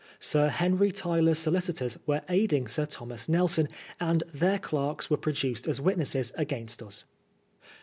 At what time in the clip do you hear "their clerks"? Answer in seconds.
4.33-5.11